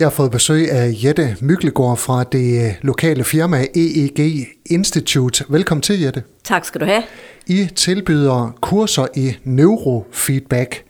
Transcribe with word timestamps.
Jeg 0.00 0.06
har 0.06 0.10
fået 0.10 0.30
besøg 0.30 0.70
af 0.70 0.92
Jette 1.04 1.36
Myklegård 1.40 1.96
fra 1.96 2.24
det 2.24 2.66
øh, 2.66 2.74
lokale 2.82 3.24
firma 3.24 3.66
EEG 3.74 4.46
Institute. 4.66 5.44
Velkommen 5.48 5.82
til, 5.82 6.00
Jette. 6.00 6.22
Tak 6.44 6.64
skal 6.64 6.80
du 6.80 6.86
have. 6.86 7.02
I 7.46 7.68
tilbyder 7.76 8.56
kurser 8.60 9.06
i 9.16 9.36
neurofeedback. 9.44 10.82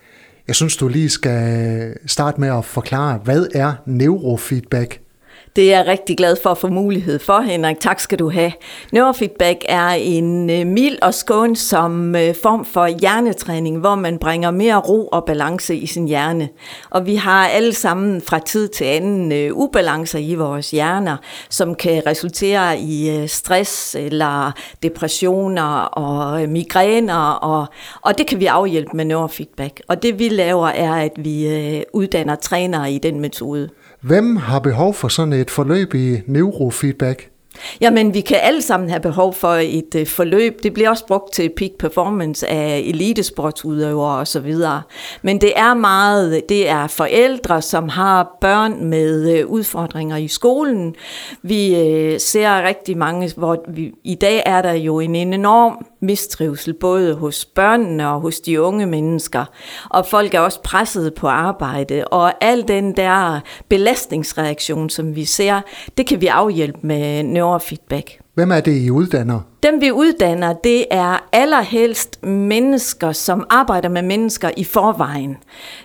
Jeg 0.48 0.54
synes, 0.56 0.76
du 0.76 0.88
lige 0.88 1.08
skal 1.08 1.94
starte 2.06 2.40
med 2.40 2.48
at 2.48 2.64
forklare, 2.64 3.20
hvad 3.24 3.46
er 3.54 3.72
neurofeedback? 3.86 5.00
Det 5.56 5.74
er 5.74 5.76
jeg 5.76 5.86
rigtig 5.86 6.16
glad 6.16 6.36
for 6.42 6.50
at 6.50 6.58
få 6.58 6.68
mulighed 6.68 7.18
for, 7.18 7.40
Henrik. 7.40 7.80
Tak 7.80 8.00
skal 8.00 8.18
du 8.18 8.30
have. 8.30 8.52
Neurofeedback 8.92 9.64
er 9.68 9.88
en 9.88 10.50
øh, 10.50 10.66
mild 10.66 10.98
og 11.02 11.14
skånsom 11.14 12.16
øh, 12.16 12.34
form 12.42 12.64
for 12.64 12.86
hjernetræning, 12.86 13.78
hvor 13.78 13.94
man 13.94 14.18
bringer 14.18 14.50
mere 14.50 14.76
ro 14.76 15.06
og 15.06 15.24
balance 15.24 15.76
i 15.76 15.86
sin 15.86 16.08
hjerne. 16.08 16.48
Og 16.90 17.06
vi 17.06 17.14
har 17.14 17.48
alle 17.48 17.72
sammen 17.72 18.20
fra 18.20 18.38
tid 18.38 18.68
til 18.68 18.84
anden 18.84 19.32
øh, 19.32 19.50
ubalancer 19.54 20.18
i 20.18 20.34
vores 20.34 20.70
hjerner, 20.70 21.16
som 21.48 21.74
kan 21.74 22.02
resultere 22.06 22.78
i 22.78 23.24
stress 23.26 23.94
eller 23.94 24.52
depressioner 24.82 25.80
og 25.80 26.48
migræner, 26.48 27.30
og, 27.30 27.66
og 28.00 28.18
det 28.18 28.26
kan 28.26 28.40
vi 28.40 28.46
afhjælpe 28.46 28.96
med 28.96 29.04
neurofeedback. 29.04 29.80
Og 29.88 30.02
det 30.02 30.18
vi 30.18 30.28
laver 30.28 30.68
er, 30.68 30.94
at 30.94 31.12
vi 31.16 31.84
uddanner 31.92 32.34
trænere 32.34 32.92
i 32.92 32.98
den 32.98 33.20
metode. 33.20 33.68
Hvem 34.00 34.36
har 34.36 34.58
behov 34.58 34.94
for 34.94 35.08
sådan 35.08 35.32
et 35.32 35.50
forløb 35.50 35.94
i 35.94 36.20
neurofeedback? 36.26 37.29
Jamen, 37.80 38.14
vi 38.14 38.20
kan 38.20 38.38
alle 38.42 38.62
sammen 38.62 38.90
have 38.90 39.00
behov 39.00 39.34
for 39.34 39.52
et 39.52 39.94
øh, 39.96 40.06
forløb. 40.06 40.62
Det 40.62 40.74
bliver 40.74 40.90
også 40.90 41.06
brugt 41.06 41.32
til 41.32 41.50
peak 41.56 41.70
performance 41.78 42.48
af 42.48 42.78
elitesportsudøvere 42.78 44.18
osv. 44.18 44.54
Men 45.22 45.40
det 45.40 45.52
er 45.56 45.74
meget, 45.74 46.42
det 46.48 46.68
er 46.68 46.86
forældre, 46.86 47.62
som 47.62 47.88
har 47.88 48.36
børn 48.40 48.84
med 48.84 49.38
øh, 49.38 49.46
udfordringer 49.46 50.16
i 50.16 50.28
skolen. 50.28 50.94
Vi 51.42 51.76
øh, 51.76 52.20
ser 52.20 52.62
rigtig 52.62 52.98
mange, 52.98 53.32
hvor 53.36 53.64
vi, 53.68 53.92
i 54.04 54.14
dag 54.14 54.42
er 54.46 54.62
der 54.62 54.72
jo 54.72 55.00
en 55.00 55.14
enorm 55.14 55.86
mistrivsel, 56.00 56.74
både 56.74 57.14
hos 57.14 57.44
børnene 57.44 58.08
og 58.08 58.20
hos 58.20 58.40
de 58.40 58.60
unge 58.60 58.86
mennesker. 58.86 59.44
Og 59.90 60.06
folk 60.06 60.34
er 60.34 60.40
også 60.40 60.62
presset 60.62 61.14
på 61.14 61.28
arbejde, 61.28 62.04
og 62.04 62.44
al 62.44 62.68
den 62.68 62.96
der 62.96 63.40
belastningsreaktion, 63.68 64.90
som 64.90 65.16
vi 65.16 65.24
ser, 65.24 65.60
det 65.96 66.06
kan 66.06 66.20
vi 66.20 66.26
afhjælpe 66.26 66.78
med 66.82 67.22
neurofeedback. 67.40 68.18
Hvem 68.34 68.50
er 68.50 68.60
det, 68.60 68.76
I 68.86 68.90
uddanner? 68.90 69.40
Dem 69.62 69.80
vi 69.80 69.90
uddanner, 69.90 70.52
det 70.52 70.86
er 70.90 71.28
allerhelst 71.32 72.22
mennesker, 72.22 73.12
som 73.12 73.46
arbejder 73.50 73.88
med 73.88 74.02
mennesker 74.02 74.50
i 74.56 74.64
forvejen. 74.64 75.36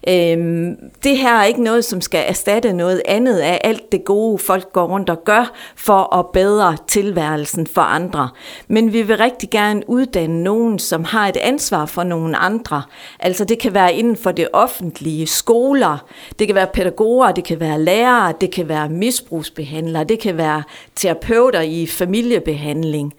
Øhm, 0.09 0.75
det 1.03 1.17
her 1.17 1.33
er 1.33 1.43
ikke 1.43 1.63
noget, 1.63 1.85
som 1.85 2.01
skal 2.01 2.23
erstatte 2.27 2.73
noget 2.73 3.01
andet 3.05 3.37
af 3.37 3.61
alt 3.63 3.91
det 3.91 4.05
gode, 4.05 4.37
folk 4.37 4.73
går 4.73 4.87
rundt 4.87 5.09
og 5.09 5.23
gør 5.23 5.51
for 5.75 6.15
at 6.15 6.25
bedre 6.33 6.77
tilværelsen 6.87 7.67
for 7.67 7.81
andre. 7.81 8.29
Men 8.67 8.93
vi 8.93 9.01
vil 9.01 9.17
rigtig 9.17 9.49
gerne 9.49 9.81
uddanne 9.87 10.43
nogen, 10.43 10.79
som 10.79 11.03
har 11.03 11.27
et 11.27 11.37
ansvar 11.37 11.85
for 11.85 12.03
nogle 12.03 12.37
andre. 12.37 12.81
Altså 13.19 13.45
det 13.45 13.59
kan 13.59 13.73
være 13.73 13.93
inden 13.93 14.17
for 14.17 14.31
det 14.31 14.47
offentlige, 14.53 15.27
skoler, 15.27 15.97
det 16.39 16.47
kan 16.47 16.55
være 16.55 16.67
pædagoger, 16.73 17.31
det 17.31 17.43
kan 17.43 17.59
være 17.59 17.81
lærere, 17.81 18.33
det 18.41 18.51
kan 18.51 18.69
være 18.69 18.89
misbrugsbehandlere, 18.89 20.03
det 20.03 20.19
kan 20.19 20.37
være 20.37 20.63
terapeuter 20.95 21.61
i 21.61 21.85
familiebehandling. 21.85 23.13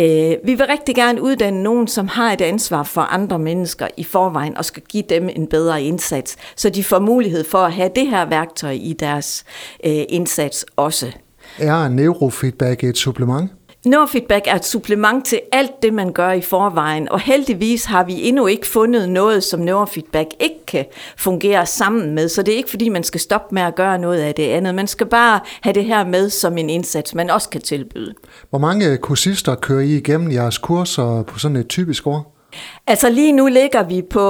Øh, 0.00 0.36
vi 0.44 0.54
vil 0.54 0.66
rigtig 0.66 0.94
gerne 0.94 1.22
uddanne 1.22 1.62
nogen, 1.62 1.88
som 1.88 2.08
har 2.08 2.32
et 2.32 2.40
ansvar 2.40 2.82
for 2.82 3.00
andre 3.00 3.38
mennesker 3.38 3.88
i 3.96 4.04
forvejen, 4.04 4.56
og 4.56 4.64
skal 4.64 4.82
give 4.88 5.04
dem 5.08 5.28
en 5.36 5.46
bedre 5.46 5.82
indsats, 5.82 6.36
så 6.56 6.70
de 6.70 6.84
får 6.84 6.98
mulighed 6.98 7.44
for 7.44 7.58
at 7.58 7.72
have 7.72 7.90
det 7.96 8.06
her 8.06 8.24
værktøj 8.24 8.70
i 8.70 8.92
deres 8.92 9.44
øh, 9.86 10.02
indsats 10.08 10.66
også. 10.76 11.12
Er 11.58 11.88
neurofeedback 11.88 12.84
et 12.84 12.98
supplement? 12.98 13.50
Neurofeedback 13.86 14.46
er 14.46 14.54
et 14.54 14.64
supplement 14.64 15.26
til 15.26 15.40
alt 15.52 15.82
det, 15.82 15.94
man 15.94 16.12
gør 16.12 16.32
i 16.32 16.40
forvejen, 16.40 17.08
og 17.08 17.20
heldigvis 17.20 17.84
har 17.84 18.04
vi 18.04 18.28
endnu 18.28 18.46
ikke 18.46 18.66
fundet 18.66 19.08
noget, 19.08 19.44
som 19.44 19.60
neurofeedback 19.60 20.28
ikke 20.40 20.66
kan 20.66 20.84
fungere 21.16 21.66
sammen 21.66 22.14
med, 22.14 22.28
så 22.28 22.42
det 22.42 22.52
er 22.52 22.56
ikke 22.56 22.70
fordi, 22.70 22.88
man 22.88 23.04
skal 23.04 23.20
stoppe 23.20 23.54
med 23.54 23.62
at 23.62 23.74
gøre 23.74 23.98
noget 23.98 24.18
af 24.20 24.34
det 24.34 24.48
andet. 24.48 24.74
Man 24.74 24.86
skal 24.86 25.06
bare 25.06 25.40
have 25.60 25.72
det 25.72 25.84
her 25.84 26.04
med 26.04 26.30
som 26.30 26.58
en 26.58 26.70
indsats, 26.70 27.14
man 27.14 27.30
også 27.30 27.48
kan 27.48 27.60
tilbyde. 27.60 28.14
Hvor 28.50 28.58
mange 28.58 28.96
kursister 28.96 29.54
kører 29.54 29.80
I 29.80 29.96
igennem 29.96 30.32
jeres 30.32 30.58
kurser 30.58 31.22
på 31.22 31.38
sådan 31.38 31.56
et 31.56 31.68
typisk 31.68 32.06
år? 32.06 32.39
Altså 32.86 33.10
lige 33.10 33.32
nu 33.32 33.46
ligger 33.46 33.82
vi 33.82 34.02
på 34.10 34.26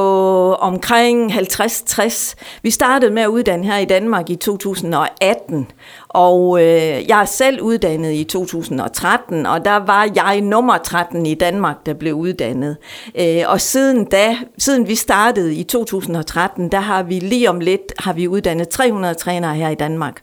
omkring 0.54 1.32
50-60. 1.32 2.34
Vi 2.62 2.70
startede 2.70 3.10
med 3.10 3.22
at 3.22 3.28
uddanne 3.28 3.66
her 3.66 3.78
i 3.78 3.84
Danmark 3.84 4.30
i 4.30 4.36
2018, 4.36 5.66
og 6.08 6.62
øh, 6.62 7.08
jeg 7.08 7.20
er 7.20 7.24
selv 7.24 7.60
uddannet 7.60 8.12
i 8.12 8.24
2013, 8.24 9.46
og 9.46 9.64
der 9.64 9.76
var 9.76 10.08
jeg 10.14 10.40
nummer 10.40 10.78
13 10.78 11.26
i 11.26 11.34
Danmark, 11.34 11.86
der 11.86 11.94
blev 11.94 12.14
uddannet. 12.14 12.76
Øh, 13.18 13.42
og 13.46 13.60
siden 13.60 14.04
da, 14.04 14.36
siden 14.58 14.88
vi 14.88 14.94
startede 14.94 15.54
i 15.54 15.62
2013, 15.62 16.68
der 16.72 16.80
har 16.80 17.02
vi 17.02 17.18
lige 17.18 17.50
om 17.50 17.60
lidt 17.60 17.92
har 17.98 18.12
vi 18.12 18.28
uddannet 18.28 18.68
300 18.68 19.14
trænere 19.14 19.54
her 19.54 19.68
i 19.68 19.74
Danmark. 19.74 20.22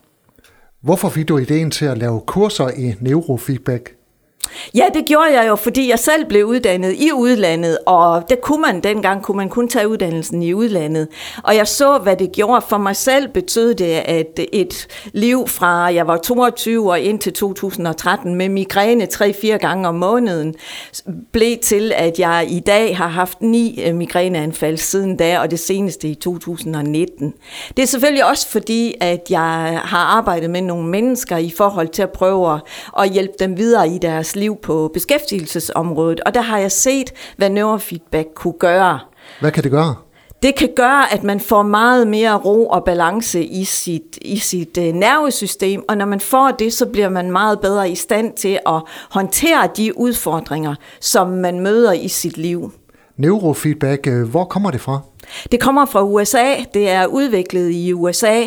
Hvorfor 0.83 1.09
fik 1.09 1.27
du 1.27 1.37
ideen 1.37 1.71
til 1.71 1.85
at 1.85 1.97
lave 1.97 2.21
kurser 2.25 2.69
i 2.69 2.93
neurofeedback? 3.01 3.96
Ja, 4.75 4.85
det 4.93 5.05
gjorde 5.05 5.39
jeg 5.39 5.47
jo, 5.47 5.55
fordi 5.55 5.89
jeg 5.89 5.99
selv 5.99 6.25
blev 6.25 6.45
uddannet 6.45 6.95
i 6.97 7.11
udlandet, 7.11 7.77
og 7.85 8.29
det 8.29 8.41
kunne 8.41 8.61
man 8.61 8.79
dengang, 8.81 9.23
kunne 9.23 9.37
man 9.37 9.49
kun 9.49 9.67
tage 9.67 9.87
uddannelsen 9.87 10.43
i 10.43 10.53
udlandet. 10.53 11.07
Og 11.43 11.55
jeg 11.55 11.67
så, 11.67 11.97
hvad 11.97 12.15
det 12.15 12.31
gjorde 12.31 12.65
for 12.69 12.77
mig 12.77 12.95
selv, 12.95 13.27
betød 13.27 13.75
det, 13.75 13.91
at 13.91 14.39
et 14.53 14.87
liv 15.13 15.47
fra 15.47 15.67
jeg 15.93 16.07
var 16.07 16.17
22 16.17 16.91
og 16.91 16.99
ind 16.99 17.19
til 17.19 17.33
2013 17.33 18.35
med 18.35 18.49
migræne 18.49 19.07
3-4 19.13 19.47
gange 19.47 19.87
om 19.87 19.95
måneden, 19.95 20.55
blev 21.31 21.57
til, 21.57 21.91
at 21.95 22.19
jeg 22.19 22.47
i 22.49 22.59
dag 22.59 22.97
har 22.97 23.07
haft 23.07 23.41
ni 23.41 23.83
øh, 23.83 23.95
migræneanfald 23.95 24.77
siden 24.77 25.17
da, 25.17 25.39
og 25.39 25.51
det 25.51 25.59
seneste 25.59 26.07
i 26.07 26.15
2019. 26.15 27.33
Det 27.77 27.83
er 27.83 27.87
selvfølgelig 27.87 28.25
også 28.25 28.47
fordi, 28.49 28.93
at 29.01 29.27
jeg 29.29 29.81
har 29.83 30.17
arbejdet 30.17 30.49
med 30.49 30.61
nogle 30.61 30.87
mennesker 30.87 31.37
i 31.37 31.49
forhold 31.57 31.87
til 31.87 32.01
at 32.01 32.11
prøve 32.11 32.59
at 32.99 33.09
hjælpe 33.09 33.33
dem 33.39 33.57
videre 33.57 33.89
i 33.89 33.97
deres 33.97 34.35
liv 34.35 34.46
på 34.55 34.91
beskæftigelsesområdet, 34.93 36.19
og 36.19 36.33
der 36.33 36.41
har 36.41 36.57
jeg 36.57 36.71
set, 36.71 37.13
hvad 37.37 37.49
neurofeedback 37.49 38.27
kunne 38.35 38.53
gøre. 38.59 38.99
Hvad 39.39 39.51
kan 39.51 39.63
det 39.63 39.71
gøre? 39.71 39.95
Det 40.41 40.55
kan 40.55 40.69
gøre, 40.75 41.13
at 41.13 41.23
man 41.23 41.39
får 41.39 41.63
meget 41.63 42.07
mere 42.07 42.37
ro 42.37 42.67
og 42.67 42.83
balance 42.83 43.43
i 43.43 43.63
sit, 43.63 44.17
i 44.21 44.37
sit 44.37 44.77
uh, 44.77 44.83
nervesystem, 44.83 45.83
og 45.89 45.97
når 45.97 46.05
man 46.05 46.19
får 46.19 46.51
det, 46.59 46.73
så 46.73 46.85
bliver 46.85 47.09
man 47.09 47.31
meget 47.31 47.59
bedre 47.59 47.89
i 47.89 47.95
stand 47.95 48.33
til 48.33 48.59
at 48.67 48.81
håndtere 49.09 49.69
de 49.77 49.97
udfordringer, 49.97 50.75
som 50.99 51.27
man 51.27 51.59
møder 51.59 51.91
i 51.93 52.07
sit 52.07 52.37
liv. 52.37 52.71
Neurofeedback, 53.17 54.07
øh, 54.07 54.29
hvor 54.29 54.43
kommer 54.43 54.71
det 54.71 54.81
fra? 54.81 54.99
Det 55.51 55.59
kommer 55.59 55.85
fra 55.85 56.03
USA. 56.03 56.55
Det 56.73 56.89
er 56.89 57.05
udviklet 57.05 57.71
i 57.71 57.93
USA 57.93 58.41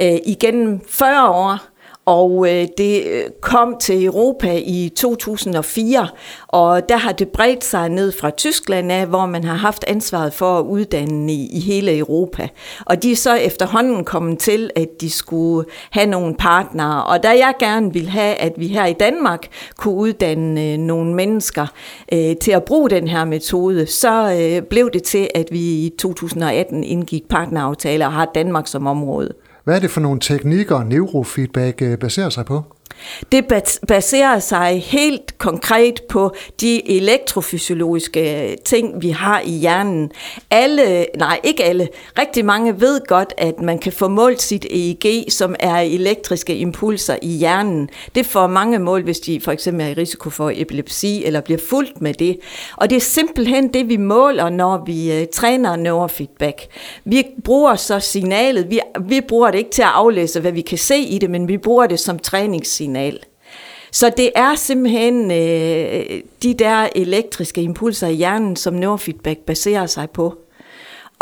uh, 0.00 0.06
igennem 0.26 0.80
40 0.88 1.28
år 1.30 1.58
og 2.06 2.46
øh, 2.48 2.66
det 2.78 3.06
øh, 3.06 3.24
kom 3.40 3.76
til 3.80 4.04
Europa 4.04 4.60
i 4.64 4.92
2004, 4.96 6.08
og 6.48 6.88
der 6.88 6.96
har 6.96 7.12
det 7.12 7.28
bredt 7.28 7.64
sig 7.64 7.88
ned 7.88 8.12
fra 8.12 8.30
Tyskland 8.30 8.92
af, 8.92 9.06
hvor 9.06 9.26
man 9.26 9.44
har 9.44 9.54
haft 9.54 9.84
ansvaret 9.88 10.32
for 10.32 10.58
at 10.58 10.64
uddanne 10.64 11.32
i, 11.32 11.48
i 11.52 11.60
hele 11.60 11.98
Europa. 11.98 12.48
Og 12.84 13.02
de 13.02 13.12
er 13.12 13.16
så 13.16 13.34
efterhånden 13.34 14.04
kommet 14.04 14.38
til, 14.38 14.70
at 14.76 14.88
de 15.00 15.10
skulle 15.10 15.68
have 15.90 16.06
nogle 16.06 16.34
partnere. 16.34 17.04
Og 17.04 17.22
da 17.22 17.28
jeg 17.28 17.54
gerne 17.58 17.92
ville 17.92 18.10
have, 18.10 18.34
at 18.34 18.52
vi 18.56 18.66
her 18.66 18.86
i 18.86 18.92
Danmark 18.92 19.46
kunne 19.76 19.94
uddanne 19.94 20.72
øh, 20.72 20.78
nogle 20.78 21.14
mennesker 21.14 21.66
øh, 22.12 22.36
til 22.36 22.52
at 22.52 22.64
bruge 22.64 22.90
den 22.90 23.08
her 23.08 23.24
metode, 23.24 23.86
så 23.86 24.38
øh, 24.40 24.62
blev 24.62 24.90
det 24.90 25.02
til, 25.02 25.28
at 25.34 25.48
vi 25.50 25.58
i 25.58 25.92
2018 25.98 26.84
indgik 26.84 27.28
partneraftaler 27.28 28.06
og 28.06 28.12
har 28.12 28.30
Danmark 28.34 28.66
som 28.66 28.86
område. 28.86 29.34
Hvad 29.64 29.76
er 29.76 29.80
det 29.80 29.90
for 29.90 30.00
nogle 30.00 30.20
teknikker, 30.20 30.84
neurofeedback 30.84 31.82
øh, 31.82 31.98
baserer 31.98 32.30
sig 32.30 32.44
på? 32.44 32.73
Det 33.32 33.44
baserer 33.88 34.38
sig 34.38 34.82
helt 34.86 35.38
konkret 35.38 36.00
på 36.08 36.34
de 36.60 36.96
elektrofysiologiske 36.96 38.50
øh, 38.50 38.56
ting, 38.64 39.02
vi 39.02 39.10
har 39.10 39.40
i 39.40 39.50
hjernen. 39.50 40.10
Alle, 40.50 41.06
nej 41.18 41.40
ikke 41.44 41.64
alle, 41.64 41.88
rigtig 42.18 42.44
mange 42.44 42.80
ved 42.80 43.00
godt, 43.06 43.34
at 43.38 43.60
man 43.60 43.78
kan 43.78 43.92
få 43.92 44.08
målt 44.08 44.42
sit 44.42 44.66
EEG, 44.70 45.32
som 45.32 45.54
er 45.60 45.76
elektriske 45.76 46.56
impulser 46.56 47.16
i 47.22 47.28
hjernen. 47.28 47.88
Det 48.14 48.26
får 48.26 48.46
mange 48.46 48.78
mål, 48.78 49.02
hvis 49.02 49.20
de 49.20 49.40
for 49.40 49.52
eksempel 49.52 49.86
er 49.86 49.90
i 49.90 49.94
risiko 49.94 50.30
for 50.30 50.52
epilepsi 50.54 51.24
eller 51.24 51.40
bliver 51.40 51.60
fuldt 51.68 52.00
med 52.00 52.14
det. 52.14 52.38
Og 52.76 52.90
det 52.90 52.96
er 52.96 53.00
simpelthen 53.00 53.72
det, 53.72 53.88
vi 53.88 53.96
måler, 53.96 54.48
når 54.48 54.82
vi 54.86 55.12
øh, 55.12 55.26
træner 55.32 55.76
neurofeedback. 55.76 56.60
Vi 57.04 57.24
bruger 57.44 57.76
så 57.76 58.00
signalet, 58.00 58.70
vi, 58.70 58.80
vi 59.00 59.20
bruger 59.20 59.50
det 59.50 59.58
ikke 59.58 59.70
til 59.70 59.82
at 59.82 59.88
aflæse, 59.88 60.40
hvad 60.40 60.52
vi 60.52 60.60
kan 60.60 60.78
se 60.78 60.98
i 60.98 61.18
det, 61.18 61.30
men 61.30 61.48
vi 61.48 61.58
bruger 61.58 61.86
det 61.86 62.00
som 62.00 62.18
træningssignal 62.18 62.93
signal. 62.94 63.18
Så 63.92 64.12
det 64.16 64.30
er 64.34 64.54
simpelthen 64.54 65.30
øh, 65.30 66.20
de 66.42 66.54
der 66.54 66.88
elektriske 66.94 67.62
impulser 67.62 68.06
i 68.06 68.14
hjernen, 68.14 68.56
som 68.56 68.74
neurofeedback 68.74 69.38
baserer 69.40 69.86
sig 69.86 70.10
på. 70.10 70.34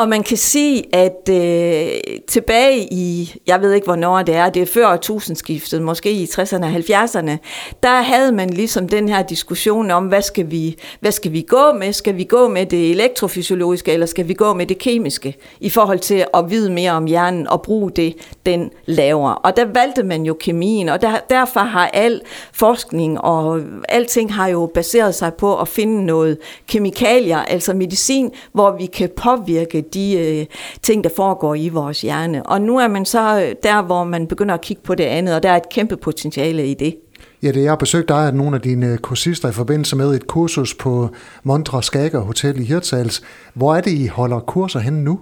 Og 0.02 0.08
man 0.08 0.22
kan 0.22 0.36
sige, 0.36 0.94
at 0.94 1.28
øh, 1.30 2.00
tilbage 2.28 2.88
i, 2.90 3.34
jeg 3.46 3.60
ved 3.60 3.72
ikke 3.72 3.84
hvornår 3.84 4.22
det 4.22 4.34
er, 4.34 4.50
det 4.50 4.62
er 4.62 4.66
før 4.66 4.96
tusindskiftet, 4.96 5.82
måske 5.82 6.12
i 6.12 6.24
60'erne 6.24 6.64
og 6.64 6.70
70'erne, 6.70 7.36
der 7.82 8.02
havde 8.02 8.32
man 8.32 8.50
ligesom 8.50 8.88
den 8.88 9.08
her 9.08 9.22
diskussion 9.22 9.90
om, 9.90 10.06
hvad 10.06 10.22
skal, 10.22 10.50
vi, 10.50 10.76
hvad 11.00 11.12
skal 11.12 11.32
vi 11.32 11.44
gå 11.48 11.72
med? 11.78 11.92
Skal 11.92 12.16
vi 12.16 12.24
gå 12.24 12.48
med 12.48 12.66
det 12.66 12.90
elektrofysiologiske, 12.90 13.92
eller 13.92 14.06
skal 14.06 14.28
vi 14.28 14.34
gå 14.34 14.54
med 14.54 14.66
det 14.66 14.78
kemiske, 14.78 15.36
i 15.60 15.70
forhold 15.70 15.98
til 15.98 16.24
at 16.34 16.50
vide 16.50 16.70
mere 16.70 16.90
om 16.90 17.04
hjernen 17.04 17.48
og 17.48 17.62
bruge 17.62 17.90
det, 17.90 18.14
den 18.46 18.70
laver. 18.86 19.30
Og 19.30 19.56
der 19.56 19.64
valgte 19.64 20.02
man 20.02 20.22
jo 20.22 20.36
kemien, 20.40 20.88
og 20.88 21.02
der, 21.02 21.12
derfor 21.30 21.60
har 21.60 21.90
al 21.92 22.20
forskning 22.52 23.20
og 23.20 23.60
alting 23.88 24.34
har 24.34 24.48
jo 24.48 24.70
baseret 24.74 25.14
sig 25.14 25.34
på 25.34 25.60
at 25.60 25.68
finde 25.68 26.06
noget 26.06 26.38
kemikalier, 26.68 27.38
altså 27.38 27.74
medicin, 27.74 28.30
hvor 28.52 28.76
vi 28.76 28.86
kan 28.86 29.10
påvirke 29.16 29.84
de 29.94 30.18
øh, 30.18 30.46
ting, 30.82 31.04
der 31.04 31.10
foregår 31.16 31.54
i 31.54 31.68
vores 31.68 32.00
hjerne. 32.00 32.46
Og 32.46 32.60
nu 32.60 32.78
er 32.78 32.88
man 32.88 33.04
så 33.04 33.40
øh, 33.40 33.54
der, 33.62 33.82
hvor 33.82 34.04
man 34.04 34.26
begynder 34.26 34.54
at 34.54 34.60
kigge 34.60 34.82
på 34.82 34.94
det 34.94 35.04
andet, 35.04 35.34
og 35.34 35.42
der 35.42 35.50
er 35.50 35.56
et 35.56 35.68
kæmpe 35.68 35.96
potentiale 35.96 36.66
i 36.66 36.74
det. 36.74 36.94
Ja, 37.42 37.52
det 37.52 37.62
jeg 37.62 37.70
har 37.70 37.76
besøgt 37.76 38.08
dig 38.08 38.26
af 38.26 38.34
nogle 38.34 38.56
af 38.56 38.62
dine 38.62 38.86
øh, 38.86 38.98
kursister 38.98 39.48
i 39.48 39.52
forbindelse 39.52 39.96
med 39.96 40.14
et 40.14 40.26
kursus 40.26 40.74
på 40.74 41.08
Montre 41.42 41.82
Skager 41.82 42.20
Hotel 42.20 42.60
i 42.60 42.64
Hirtshals. 42.64 43.22
Hvor 43.54 43.74
er 43.74 43.80
det, 43.80 43.90
I 43.90 44.06
holder 44.06 44.40
kurser 44.40 44.80
henne 44.80 45.04
nu? 45.04 45.18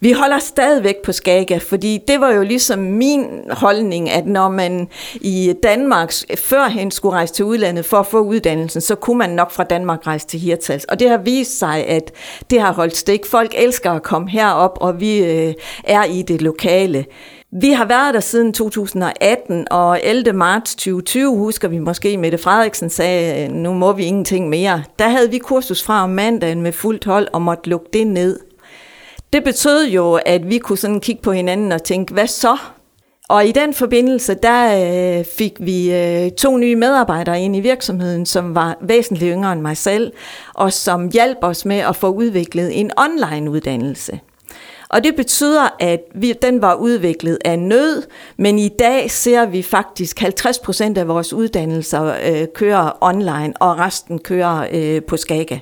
Vi 0.00 0.12
holder 0.12 0.38
stadigvæk 0.38 0.96
på 1.04 1.12
Skaga, 1.12 1.56
fordi 1.56 1.98
det 2.08 2.20
var 2.20 2.32
jo 2.32 2.42
ligesom 2.42 2.78
min 2.78 3.26
holdning, 3.50 4.10
at 4.10 4.26
når 4.26 4.48
man 4.48 4.88
i 5.14 5.54
Danmark 5.62 6.12
førhen 6.36 6.90
skulle 6.90 7.14
rejse 7.16 7.34
til 7.34 7.44
udlandet 7.44 7.84
for 7.84 7.96
at 7.96 8.06
få 8.06 8.20
uddannelsen, 8.20 8.80
så 8.80 8.94
kunne 8.94 9.18
man 9.18 9.30
nok 9.30 9.50
fra 9.50 9.64
Danmark 9.64 10.06
rejse 10.06 10.26
til 10.26 10.40
Hirtals. 10.40 10.84
Og 10.84 11.00
det 11.00 11.10
har 11.10 11.18
vist 11.18 11.58
sig, 11.58 11.86
at 11.86 12.12
det 12.50 12.60
har 12.60 12.72
holdt 12.72 12.96
stik. 12.96 13.26
Folk 13.26 13.54
elsker 13.56 13.90
at 13.90 14.02
komme 14.02 14.30
herop, 14.30 14.78
og 14.80 15.00
vi 15.00 15.18
øh, 15.18 15.54
er 15.84 16.04
i 16.04 16.22
det 16.22 16.42
lokale. 16.42 17.04
Vi 17.60 17.70
har 17.70 17.84
været 17.84 18.14
der 18.14 18.20
siden 18.20 18.52
2018, 18.52 19.66
og 19.70 20.00
11. 20.02 20.32
marts 20.32 20.74
2020, 20.74 21.36
husker 21.36 21.68
vi 21.68 21.78
måske, 21.78 22.16
Mette 22.16 22.38
Frederiksen 22.38 22.90
sagde, 22.90 23.48
nu 23.48 23.72
må 23.72 23.92
vi 23.92 24.04
ingenting 24.04 24.48
mere. 24.48 24.84
Der 24.98 25.08
havde 25.08 25.30
vi 25.30 25.38
kursus 25.38 25.82
fra 25.82 26.02
om 26.02 26.10
mandagen 26.10 26.62
med 26.62 26.72
fuldt 26.72 27.04
hold 27.04 27.28
og 27.32 27.42
måtte 27.42 27.70
lukke 27.70 27.86
det 27.92 28.06
ned. 28.06 28.40
Det 29.34 29.44
betød 29.44 29.88
jo, 29.88 30.18
at 30.26 30.48
vi 30.48 30.58
kunne 30.58 30.78
sådan 30.78 31.00
kigge 31.00 31.22
på 31.22 31.32
hinanden 31.32 31.72
og 31.72 31.82
tænke, 31.82 32.12
hvad 32.12 32.26
så? 32.26 32.56
Og 33.28 33.46
i 33.46 33.52
den 33.52 33.74
forbindelse, 33.74 34.34
der 34.34 35.18
øh, 35.18 35.24
fik 35.24 35.52
vi 35.60 35.94
øh, 35.94 36.30
to 36.30 36.56
nye 36.56 36.76
medarbejdere 36.76 37.40
ind 37.40 37.56
i 37.56 37.60
virksomheden, 37.60 38.26
som 38.26 38.54
var 38.54 38.78
væsentligt 38.80 39.32
yngre 39.32 39.52
end 39.52 39.60
mig 39.60 39.76
selv, 39.76 40.12
og 40.54 40.72
som 40.72 41.10
hjalp 41.10 41.38
os 41.42 41.64
med 41.64 41.76
at 41.76 41.96
få 41.96 42.08
udviklet 42.08 42.80
en 42.80 42.90
online 42.96 43.50
uddannelse. 43.50 44.20
Og 44.88 45.04
det 45.04 45.16
betyder, 45.16 45.76
at 45.80 46.00
vi, 46.14 46.34
den 46.42 46.62
var 46.62 46.74
udviklet 46.74 47.38
af 47.44 47.58
nød, 47.58 48.02
men 48.36 48.58
i 48.58 48.68
dag 48.68 49.10
ser 49.10 49.46
vi 49.46 49.62
faktisk 49.62 50.20
50 50.20 50.58
procent 50.58 50.98
af 50.98 51.08
vores 51.08 51.32
uddannelser 51.32 52.14
øh, 52.26 52.46
kører 52.54 52.98
online, 53.00 53.52
og 53.60 53.78
resten 53.78 54.18
kører 54.18 54.66
øh, 54.72 55.02
på 55.02 55.16
Skaga. 55.16 55.58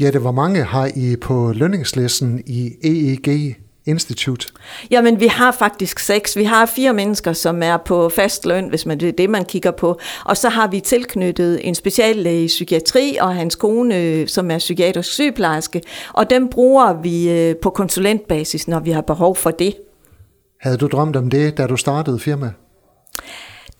Ja, 0.00 0.10
det 0.10 0.24
var 0.24 0.32
mange 0.32 0.62
har 0.62 0.90
I 0.96 1.16
på 1.16 1.52
lønningslisten 1.52 2.42
i 2.46 2.72
EEG 2.82 3.56
Institute? 3.86 4.48
Jamen, 4.90 5.20
vi 5.20 5.26
har 5.26 5.52
faktisk 5.52 5.98
seks. 5.98 6.36
Vi 6.36 6.44
har 6.44 6.66
fire 6.66 6.92
mennesker, 6.92 7.32
som 7.32 7.62
er 7.62 7.76
på 7.76 8.08
fast 8.08 8.46
løn, 8.46 8.68
hvis 8.68 8.86
man 8.86 9.00
det 9.00 9.08
er 9.08 9.12
det, 9.12 9.30
man 9.30 9.44
kigger 9.44 9.70
på. 9.70 10.00
Og 10.24 10.36
så 10.36 10.48
har 10.48 10.68
vi 10.68 10.80
tilknyttet 10.80 11.68
en 11.68 11.74
speciallæge 11.74 12.44
i 12.44 12.46
psykiatri 12.46 13.16
og 13.20 13.34
hans 13.34 13.56
kone, 13.56 14.28
som 14.28 14.50
er 14.50 14.58
psykiatrisk 14.58 15.12
sygeplejerske. 15.12 15.82
Og 16.14 16.30
dem 16.30 16.48
bruger 16.48 16.92
vi 17.02 17.30
øh, 17.30 17.56
på 17.56 17.70
konsulentbasis, 17.70 18.68
når 18.68 18.80
vi 18.80 18.90
har 18.90 19.02
behov 19.02 19.36
for 19.36 19.50
det. 19.50 19.74
Havde 20.60 20.76
du 20.76 20.86
drømt 20.86 21.16
om 21.16 21.30
det, 21.30 21.58
da 21.58 21.66
du 21.66 21.76
startede 21.76 22.18
firma? 22.18 22.50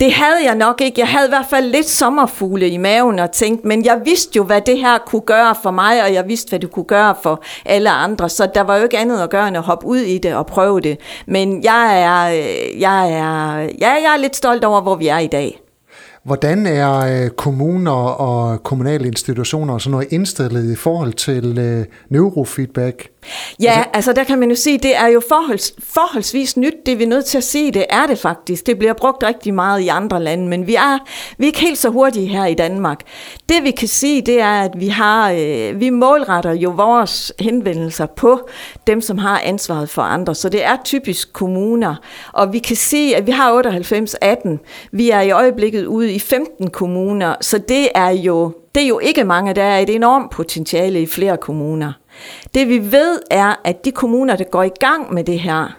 Det 0.01 0.13
havde 0.13 0.45
jeg 0.45 0.55
nok 0.55 0.81
ikke. 0.81 1.01
Jeg 1.01 1.09
havde 1.09 1.27
i 1.27 1.29
hvert 1.29 1.47
fald 1.51 1.71
lidt 1.71 1.89
sommerfugle 1.89 2.69
i 2.69 2.77
maven 2.77 3.19
og 3.19 3.31
tænkt, 3.33 3.65
men 3.65 3.85
jeg 3.85 4.01
vidste 4.05 4.37
jo, 4.37 4.45
hvad 4.45 4.61
det 4.61 4.79
her 4.79 4.99
kunne 4.99 5.23
gøre 5.23 5.55
for 5.63 5.71
mig, 5.71 6.03
og 6.03 6.15
jeg 6.15 6.29
vidste, 6.29 6.49
hvad 6.49 6.61
det 6.61 6.71
kunne 6.71 6.85
gøre 6.85 7.15
for 7.23 7.43
alle 7.65 7.91
andre. 7.91 8.29
Så 8.29 8.49
der 8.55 8.61
var 8.61 8.77
jo 8.77 8.83
ikke 8.83 8.99
andet 8.99 9.21
at 9.21 9.31
gøre 9.31 9.49
end 9.49 9.57
at 9.57 9.63
hoppe 9.63 9.87
ud 9.87 9.99
i 9.99 10.19
det 10.19 10.35
og 10.35 10.47
prøve 10.47 10.81
det. 10.81 11.01
Men 11.27 11.65
jeg 11.65 12.03
er, 12.03 12.29
øh, 12.29 12.81
jeg 12.81 13.13
er, 13.13 13.61
ja, 13.81 13.91
jeg 13.91 14.15
er 14.17 14.21
lidt 14.21 14.37
stolt 14.37 14.65
over, 14.65 14.81
hvor 14.81 14.95
vi 14.95 15.09
er 15.09 15.19
i 15.19 15.27
dag. 15.27 15.61
Hvordan 16.29 16.67
er 16.67 17.23
øh, 17.25 17.31
kommuner 17.31 17.93
og 17.93 18.63
kommunale 18.63 19.07
institutioner 19.07 19.75
og 19.75 19.81
sådan 19.81 19.91
noget 19.91 20.13
indstillet 20.13 20.73
i 20.73 20.77
forhold 20.77 21.13
til 21.13 21.59
øh, 21.59 21.85
neurofeedback? 22.09 23.09
Ja, 23.63 23.71
altså, 23.71 23.91
altså 23.95 24.13
der 24.13 24.25
kan 24.25 24.39
man 24.39 24.51
jo 24.51 24.57
sige, 24.57 24.79
det 24.79 24.97
er 24.97 25.07
jo 25.07 25.23
forholds, 25.29 25.73
forholdsvis 25.79 26.57
nyt, 26.57 26.75
det 26.87 26.93
er 26.93 26.97
vi 26.97 27.05
nødt 27.05 27.25
til 27.25 27.39
at 27.39 27.45
sige, 27.45 27.73
det 27.73 27.87
er 27.91 28.07
det 28.07 28.19
faktisk. 28.19 28.67
Det 28.67 28.79
bliver 28.79 28.93
brugt 28.93 29.23
rigtig 29.23 29.55
meget 29.55 29.81
i 29.81 29.89
andre 29.89 30.23
lande, 30.23 30.49
men 30.49 30.67
vi 30.67 30.75
er, 30.75 30.99
vi 31.39 31.45
er 31.45 31.47
ikke 31.47 31.61
helt 31.61 31.79
så 31.79 31.89
hurtige 31.89 32.27
her 32.27 32.47
i 32.47 32.55
Danmark. 32.55 33.01
Det 33.49 33.57
vi 33.63 33.71
kan 33.71 33.89
sige, 33.89 34.23
det 34.23 34.41
er, 34.41 34.61
at 34.61 34.71
vi 34.77 34.89
har, 34.89 35.31
øh, 35.31 35.81
vi 35.81 35.91
målretter 35.91 36.53
jo 36.53 36.71
vores 36.71 37.33
henvendelser 37.41 38.07
på 38.07 38.49
dem, 38.87 39.01
som 39.01 39.19
har 39.19 39.41
ansvaret 39.45 39.91
for 39.91 40.03
andre. 40.03 40.35
Så 40.35 40.49
det 40.49 40.65
er 40.65 40.77
typisk 40.85 41.33
kommuner, 41.33 41.95
og 42.33 42.53
vi 42.53 42.59
kan 42.59 42.77
sige, 42.77 43.17
at 43.17 43.27
vi 43.27 43.31
har 43.31 43.51
98-18. 43.53 44.59
Vi 44.93 45.11
er 45.11 45.21
i 45.21 45.31
øjeblikket 45.31 45.87
ude 45.87 46.13
i 46.13 46.18
15 46.21 46.71
kommuner, 46.71 47.35
så 47.41 47.59
det 47.59 47.89
er 47.95 48.11
jo, 48.11 48.53
det 48.75 48.83
er 48.83 48.89
jo 48.89 48.99
ikke 48.99 49.25
mange, 49.25 49.55
der 49.55 49.63
er 49.63 49.79
et 49.79 49.95
enormt 49.95 50.31
potentiale 50.31 51.03
i 51.03 51.07
flere 51.07 51.37
kommuner. 51.37 51.93
Det 52.55 52.69
vi 52.69 52.93
ved 52.93 53.19
er, 53.31 53.61
at 53.65 53.85
de 53.85 53.93
kommuner, 53.93 54.37
der 54.37 54.45
går 54.45 54.63
i 54.63 54.71
gang 54.81 55.15
med 55.15 55.25
det 55.25 55.41
her, 55.41 55.77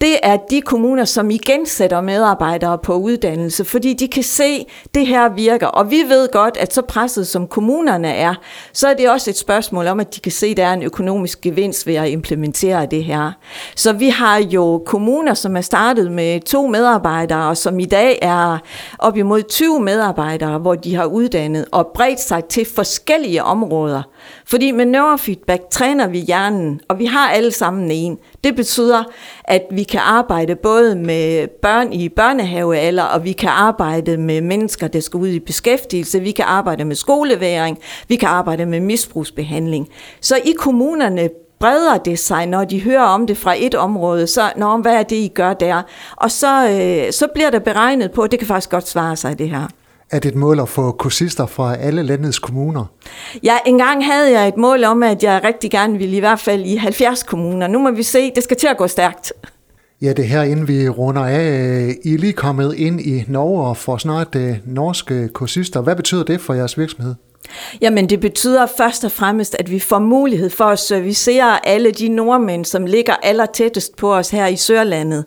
det 0.00 0.16
er 0.22 0.36
de 0.50 0.60
kommuner, 0.60 1.04
som 1.04 1.30
igen 1.30 1.66
sætter 1.66 2.00
medarbejdere 2.00 2.78
på 2.78 2.94
uddannelse, 2.94 3.64
fordi 3.64 3.94
de 3.94 4.08
kan 4.08 4.22
se, 4.22 4.66
at 4.84 4.94
det 4.94 5.06
her 5.06 5.28
virker. 5.28 5.66
Og 5.66 5.90
vi 5.90 6.02
ved 6.08 6.28
godt, 6.32 6.56
at 6.56 6.74
så 6.74 6.82
presset 6.82 7.26
som 7.26 7.46
kommunerne 7.46 8.08
er, 8.08 8.34
så 8.72 8.88
er 8.88 8.94
det 8.94 9.10
også 9.10 9.30
et 9.30 9.36
spørgsmål 9.36 9.86
om, 9.86 10.00
at 10.00 10.14
de 10.14 10.20
kan 10.20 10.32
se, 10.32 10.46
at 10.46 10.56
der 10.56 10.66
er 10.66 10.72
en 10.72 10.82
økonomisk 10.82 11.40
gevinst 11.40 11.86
ved 11.86 11.94
at 11.94 12.08
implementere 12.08 12.86
det 12.86 13.04
her. 13.04 13.32
Så 13.76 13.92
vi 13.92 14.08
har 14.08 14.38
jo 14.38 14.82
kommuner, 14.86 15.34
som 15.34 15.56
er 15.56 15.60
startet 15.60 16.12
med 16.12 16.40
to 16.40 16.66
medarbejdere, 16.66 17.48
og 17.48 17.56
som 17.56 17.78
i 17.78 17.84
dag 17.84 18.18
er 18.22 18.58
op 18.98 19.16
imod 19.16 19.42
20 19.42 19.80
medarbejdere, 19.80 20.58
hvor 20.58 20.74
de 20.74 20.94
har 20.94 21.04
uddannet 21.04 21.64
og 21.72 21.90
bredt 21.94 22.20
sig 22.20 22.44
til 22.44 22.66
forskellige 22.74 23.44
områder. 23.44 24.02
Fordi 24.46 24.70
med 24.70 24.86
neurofeedback 24.86 25.62
træner 25.70 26.08
vi 26.08 26.18
hjernen, 26.18 26.80
og 26.88 26.98
vi 26.98 27.04
har 27.04 27.30
alle 27.30 27.52
sammen 27.52 27.90
en. 27.90 28.18
Det 28.44 28.56
betyder, 28.56 29.04
at 29.44 29.62
vi 29.70 29.82
kan 29.90 30.00
arbejde 30.00 30.56
både 30.56 30.96
med 30.96 31.48
børn 31.62 31.92
i 31.92 32.08
børnehavealder, 32.08 33.02
og 33.02 33.24
vi 33.24 33.32
kan 33.32 33.48
arbejde 33.48 34.16
med 34.16 34.40
mennesker, 34.40 34.88
der 34.88 35.00
skal 35.00 35.18
ud 35.18 35.28
i 35.28 35.40
beskæftigelse. 35.40 36.20
Vi 36.20 36.30
kan 36.30 36.44
arbejde 36.44 36.84
med 36.84 36.96
skoleværing. 36.96 37.78
Vi 38.08 38.16
kan 38.16 38.28
arbejde 38.28 38.66
med 38.66 38.80
misbrugsbehandling. 38.80 39.88
Så 40.20 40.36
i 40.36 40.52
kommunerne 40.58 41.28
breder 41.60 41.98
det 41.98 42.18
sig, 42.18 42.46
når 42.46 42.64
de 42.64 42.82
hører 42.82 43.02
om 43.02 43.26
det 43.26 43.36
fra 43.36 43.54
et 43.58 43.74
område, 43.74 44.26
så 44.26 44.52
når 44.56 44.76
hvad 44.76 44.94
er 44.94 45.02
det, 45.02 45.16
I 45.16 45.32
gør 45.34 45.54
der? 45.54 45.82
Og 46.16 46.30
så, 46.30 46.68
øh, 46.68 47.12
så 47.12 47.26
bliver 47.34 47.50
der 47.50 47.58
beregnet 47.58 48.12
på, 48.12 48.22
at 48.22 48.30
det 48.30 48.38
kan 48.38 48.48
faktisk 48.48 48.70
godt 48.70 48.88
svare 48.88 49.16
sig, 49.16 49.38
det 49.38 49.50
her. 49.50 49.68
Er 50.10 50.18
det 50.18 50.28
et 50.28 50.34
mål 50.34 50.60
at 50.60 50.68
få 50.68 50.92
kursister 50.92 51.46
fra 51.46 51.76
alle 51.76 52.02
landets 52.02 52.38
kommuner? 52.38 52.84
Ja, 53.42 53.56
engang 53.66 54.06
havde 54.06 54.32
jeg 54.32 54.48
et 54.48 54.56
mål 54.56 54.84
om, 54.84 55.02
at 55.02 55.22
jeg 55.22 55.40
rigtig 55.44 55.70
gerne 55.70 55.98
ville 55.98 56.16
i 56.16 56.20
hvert 56.20 56.40
fald 56.40 56.64
i 56.64 56.76
70 56.76 57.22
kommuner. 57.22 57.66
Nu 57.66 57.78
må 57.78 57.90
vi 57.90 58.02
se, 58.02 58.32
det 58.34 58.42
skal 58.44 58.56
til 58.56 58.66
at 58.66 58.76
gå 58.76 58.86
stærkt. 58.86 59.32
Ja, 60.02 60.12
det 60.12 60.28
her, 60.28 60.42
inden 60.42 60.68
vi 60.68 60.88
runder 60.88 61.22
af. 61.22 61.94
I 62.04 62.14
er 62.14 62.18
lige 62.18 62.32
kommet 62.32 62.74
ind 62.74 63.00
i 63.00 63.24
Norge 63.28 63.66
og 63.66 63.76
får 63.76 63.96
snart 63.96 64.32
det 64.32 64.60
norske 64.66 65.28
kursister. 65.28 65.80
Hvad 65.80 65.96
betyder 65.96 66.22
det 66.22 66.40
for 66.40 66.54
jeres 66.54 66.78
virksomhed? 66.78 67.14
Jamen 67.80 68.08
det 68.08 68.20
betyder 68.20 68.66
først 68.76 69.04
og 69.04 69.12
fremmest, 69.12 69.56
at 69.58 69.70
vi 69.70 69.78
får 69.78 69.98
mulighed 69.98 70.50
for 70.50 70.64
at 70.64 70.78
servicere 70.78 71.68
alle 71.68 71.90
de 71.90 72.08
nordmænd, 72.08 72.64
som 72.64 72.86
ligger 72.86 73.14
aller 73.22 73.46
tættest 73.46 73.96
på 73.96 74.14
os 74.14 74.30
her 74.30 74.46
i 74.46 74.56
Sørlandet. 74.56 75.24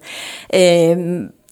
Øh, 0.56 0.98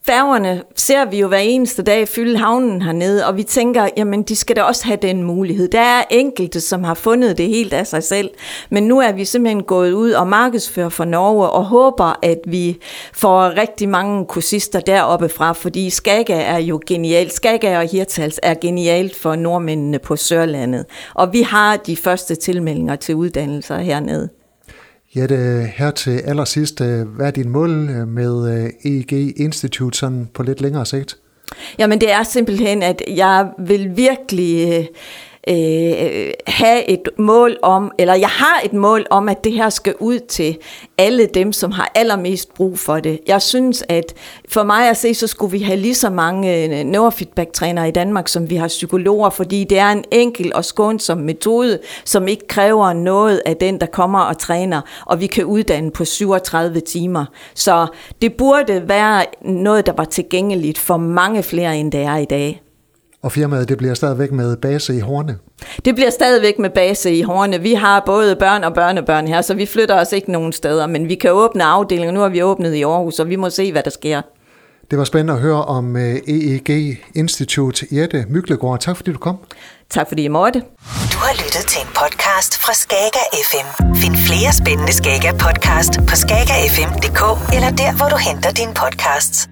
Færgerne 0.05 0.63
ser 0.75 1.05
vi 1.05 1.19
jo 1.19 1.27
hver 1.27 1.37
eneste 1.37 1.83
dag 1.83 2.07
fylde 2.07 2.37
havnen 2.37 2.81
hernede, 2.81 3.27
og 3.27 3.37
vi 3.37 3.43
tænker, 3.43 3.87
jamen 3.97 4.23
de 4.23 4.35
skal 4.35 4.55
da 4.55 4.63
også 4.63 4.85
have 4.85 4.97
den 5.01 5.23
mulighed. 5.23 5.67
Der 5.67 5.81
er 5.81 6.03
enkelte, 6.09 6.61
som 6.61 6.83
har 6.83 6.93
fundet 6.93 7.37
det 7.37 7.47
helt 7.47 7.73
af 7.73 7.87
sig 7.87 8.03
selv, 8.03 8.29
men 8.69 8.83
nu 8.83 8.99
er 8.99 9.11
vi 9.11 9.25
simpelthen 9.25 9.63
gået 9.63 9.91
ud 9.91 10.11
og 10.11 10.27
markedsfører 10.27 10.89
for 10.89 11.05
Norge, 11.05 11.49
og 11.49 11.65
håber, 11.65 12.19
at 12.21 12.39
vi 12.47 12.77
får 13.13 13.57
rigtig 13.57 13.89
mange 13.89 14.25
kursister 14.25 14.79
deroppe 14.79 15.29
fra, 15.29 15.53
fordi 15.53 15.89
Skaga 15.89 16.41
er 16.41 16.57
jo 16.57 16.79
genialt. 16.87 17.33
Skaga 17.33 17.77
og 17.77 17.89
Hirtals 17.89 18.39
er 18.43 18.53
genialt 18.53 19.15
for 19.15 19.35
nordmændene 19.35 19.99
på 19.99 20.15
Sørlandet, 20.15 20.85
og 21.13 21.33
vi 21.33 21.41
har 21.41 21.77
de 21.77 21.97
første 21.97 22.35
tilmeldinger 22.35 22.95
til 22.95 23.15
uddannelser 23.15 23.77
hernede. 23.77 24.29
Jette, 25.15 25.71
her 25.75 25.91
til 25.91 26.19
allersidst, 26.19 26.81
øh, 26.81 27.07
hvad 27.07 27.27
er 27.27 27.31
din 27.31 27.49
mål 27.49 27.89
øh, 27.89 28.07
med 28.07 28.63
øh, 28.63 28.69
EEG 28.91 29.39
Institute 29.39 29.97
sådan 29.97 30.29
på 30.33 30.43
lidt 30.43 30.61
længere 30.61 30.85
sigt? 30.85 31.17
Jamen 31.79 32.01
det 32.01 32.11
er 32.11 32.23
simpelthen, 32.23 32.83
at 32.83 33.01
jeg 33.07 33.49
vil 33.59 33.97
virkelig 33.97 34.89
øh, 35.49 36.31
have 36.47 36.89
et 36.89 37.09
mål 37.17 37.57
om, 37.61 37.91
eller 37.97 38.13
jeg 38.15 38.29
har 38.29 38.61
et 38.63 38.73
mål 38.73 39.05
om, 39.09 39.29
at 39.29 39.43
det 39.43 39.51
her 39.53 39.69
skal 39.69 39.95
ud 39.99 40.19
til 40.19 40.57
alle 40.97 41.25
dem, 41.25 41.53
som 41.53 41.71
har 41.71 41.91
allermest 41.95 42.53
brug 42.53 42.79
for 42.79 42.99
det. 42.99 43.19
Jeg 43.27 43.41
synes, 43.41 43.83
at 43.89 44.13
for 44.49 44.63
mig 44.63 44.89
at 44.89 44.97
se, 44.97 45.13
så 45.13 45.27
skulle 45.27 45.51
vi 45.51 45.59
have 45.59 45.77
lige 45.77 45.95
så 45.95 46.09
mange 46.09 46.63
øh, 46.63 46.83
neurofeedback-trænere 46.83 47.87
i 47.87 47.91
Danmark, 47.91 48.27
som 48.27 48.49
vi 48.49 48.55
har 48.55 48.67
psykologer, 48.67 49.29
fordi 49.29 49.63
det 49.63 49.79
er 49.79 49.89
en 49.89 50.03
enkel 50.11 50.51
og 50.55 50.65
skånsom 50.65 51.17
metode, 51.17 51.79
som 52.05 52.27
ikke 52.27 52.47
kræver 52.47 52.93
noget 52.93 53.41
af 53.45 53.57
den, 53.57 53.79
der 53.79 53.85
kommer 53.85 54.19
og 54.19 54.37
træner, 54.37 54.81
og 55.05 55.19
vi 55.19 55.27
kan 55.27 55.45
uddanne 55.45 55.91
på 55.91 56.05
37 56.05 56.79
timer. 56.79 57.25
Så 57.55 57.87
det 58.21 58.33
burde 58.33 58.83
være 58.87 59.25
noget, 59.41 59.85
der 59.85 59.93
var 59.97 60.05
tilgængeligt 60.05 60.77
for 60.77 60.97
mange 60.97 61.43
flere, 61.43 61.77
end 61.77 61.91
det 61.91 62.01
er 62.01 62.17
i 62.17 62.25
dag. 62.25 62.61
Og 63.23 63.31
firmaet 63.31 63.69
det 63.69 63.77
bliver 63.77 63.93
stadigvæk 63.93 64.31
med 64.31 64.57
base 64.57 64.95
i 64.95 64.99
Horne? 64.99 65.37
Det 65.85 65.95
bliver 65.95 66.09
stadigvæk 66.09 66.59
med 66.59 66.69
base 66.69 67.13
i 67.13 67.21
Horne. 67.21 67.61
Vi 67.61 67.73
har 67.73 68.03
både 68.05 68.35
børn 68.35 68.63
og 68.63 68.73
børnebørn 68.73 69.27
her, 69.27 69.41
så 69.41 69.53
vi 69.53 69.65
flytter 69.65 69.95
os 70.01 70.11
ikke 70.11 70.31
nogen 70.31 70.53
steder, 70.53 70.87
men 70.87 71.09
vi 71.09 71.15
kan 71.15 71.31
åbne 71.31 71.63
afdelinger. 71.63 72.11
Nu 72.11 72.19
har 72.19 72.29
vi 72.29 72.43
åbnet 72.43 72.73
i 72.73 72.83
Aarhus, 72.83 73.19
og 73.19 73.29
vi 73.29 73.35
må 73.35 73.49
se, 73.49 73.71
hvad 73.71 73.83
der 73.83 73.89
sker. 73.89 74.21
Det 74.91 74.99
var 74.99 75.03
spændende 75.03 75.33
at 75.33 75.39
høre 75.39 75.65
om 75.65 75.95
EEG 75.97 76.69
øh, 76.69 76.95
Institut. 77.15 77.83
Jette 77.91 78.25
Myklegård, 78.29 78.79
tak 78.79 78.95
fordi 78.95 79.11
du 79.11 79.17
kom. 79.17 79.37
Tak 79.89 80.07
fordi 80.07 80.23
I 80.23 80.27
måtte. 80.27 80.59
Du 81.13 81.17
har 81.25 81.33
lyttet 81.43 81.65
til 81.67 81.81
en 81.81 81.87
podcast 81.87 82.57
fra 82.57 82.73
Skager 82.73 83.25
FM. 83.49 83.95
Find 83.95 84.15
flere 84.15 84.53
spændende 84.53 84.93
Skager 84.93 85.33
podcast 85.45 85.93
på 86.09 86.15
skagerfm.dk 86.15 87.53
eller 87.55 87.69
der, 87.81 87.97
hvor 87.97 88.09
du 88.09 88.17
henter 88.27 88.51
dine 88.51 88.73
podcasts. 88.73 89.49